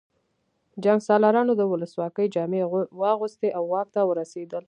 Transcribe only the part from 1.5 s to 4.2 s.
د ولسواکۍ جامې واغوستې او واک ته